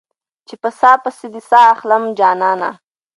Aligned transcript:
چې 0.47 0.55
په 0.61 0.69
ساه 0.79 0.97
پسې 1.03 1.27
دې 1.33 1.41
ساه 1.49 1.65
اخلم 1.75 2.03
جانانه 2.19 2.69